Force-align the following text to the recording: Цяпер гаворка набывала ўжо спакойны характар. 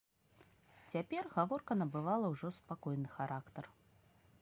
Цяпер 0.93 1.23
гаворка 1.35 1.79
набывала 1.81 2.27
ўжо 2.35 2.47
спакойны 2.59 3.09
характар. 3.19 3.65